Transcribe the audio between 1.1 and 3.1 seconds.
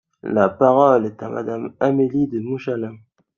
à Madame Amélie de Montchalin.